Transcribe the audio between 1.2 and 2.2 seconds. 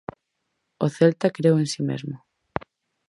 creu en si mesmo.